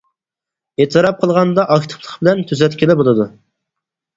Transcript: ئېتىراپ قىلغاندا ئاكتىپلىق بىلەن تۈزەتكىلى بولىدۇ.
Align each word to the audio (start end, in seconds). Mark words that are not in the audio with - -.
ئېتىراپ 0.85 1.19
قىلغاندا 1.19 1.65
ئاكتىپلىق 1.75 2.15
بىلەن 2.25 2.43
تۈزەتكىلى 2.53 2.97
بولىدۇ. 3.03 3.29